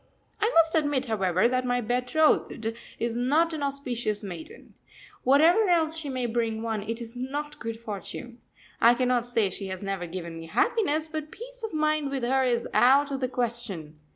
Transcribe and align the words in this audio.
]I 0.41 0.49
must 0.55 0.73
admit, 0.73 1.05
however, 1.05 1.47
that 1.47 1.63
my 1.63 1.79
betrothed 1.79 2.73
is 2.97 3.15
not 3.15 3.53
an 3.53 3.61
auspicious 3.61 4.23
maiden 4.23 4.73
whatever 5.23 5.69
else 5.69 5.95
she 5.95 6.09
may 6.09 6.25
bring 6.25 6.63
one, 6.63 6.81
it 6.81 6.99
is 6.99 7.15
not 7.17 7.59
good 7.59 7.79
fortune. 7.79 8.39
I 8.81 8.95
cannot 8.95 9.27
say 9.27 9.51
she 9.51 9.67
has 9.67 9.83
never 9.83 10.07
given 10.07 10.39
me 10.39 10.47
happiness, 10.47 11.07
but 11.07 11.29
peace 11.29 11.63
of 11.63 11.71
mind 11.75 12.09
with 12.09 12.23
her 12.23 12.43
is 12.43 12.67
out 12.73 13.11
of 13.11 13.19
the 13.19 13.27
question. 13.29 13.99